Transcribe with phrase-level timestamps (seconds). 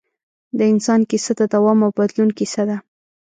[0.57, 2.77] د انسان کیسه د دوام او بدلون کیسه ده.